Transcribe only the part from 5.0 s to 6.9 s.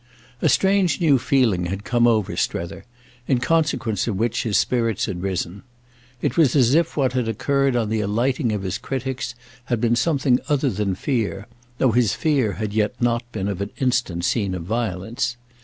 had risen; it was as